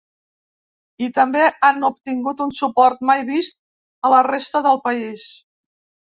I 1.07 1.07
també 1.17 1.41
han 1.67 1.83
obtingut 1.89 2.41
un 2.45 2.53
suport 2.59 3.03
mai 3.09 3.21
vist 3.27 3.59
a 4.09 4.11
la 4.13 4.23
resta 4.29 4.63
del 4.69 4.81
país. 4.87 5.27